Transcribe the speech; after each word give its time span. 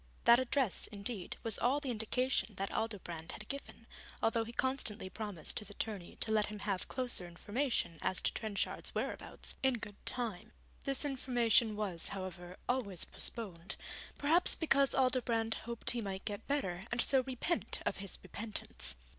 That 0.23 0.39
address, 0.39 0.87
indeed, 0.87 1.37
was 1.43 1.59
all 1.59 1.79
the 1.79 1.91
indication 1.91 2.55
that 2.55 2.71
Aldobrand 2.71 3.33
had 3.33 3.47
given, 3.47 3.85
though 4.31 4.43
he 4.43 4.51
constantly 4.51 5.11
promised 5.11 5.59
his 5.59 5.69
attorney 5.69 6.15
to 6.21 6.31
let 6.31 6.47
him 6.47 6.57
have 6.61 6.87
closer 6.87 7.27
information 7.27 7.99
as 8.01 8.19
to 8.21 8.33
Trenchard's 8.33 8.95
whereabouts, 8.95 9.57
in 9.61 9.75
good 9.75 10.03
time. 10.07 10.53
This 10.85 11.05
information 11.05 11.75
was, 11.75 12.07
however, 12.07 12.57
always 12.67 13.05
postponed, 13.05 13.75
perhaps 14.17 14.55
because 14.55 14.95
Aldobrand 14.95 15.53
hoped 15.69 15.91
he 15.91 16.01
might 16.01 16.25
get 16.25 16.47
better 16.47 16.81
and 16.91 16.99
so 16.99 17.21
repent 17.27 17.83
of 17.85 17.97
his 17.97 18.17
repentance. 18.23 18.95